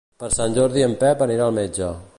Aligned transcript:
Per 0.21 0.29
Sant 0.35 0.55
Jordi 0.55 0.85
en 0.87 0.97
Pep 1.05 1.23
anirà 1.27 1.51
al 1.51 1.59
metge. 1.61 1.97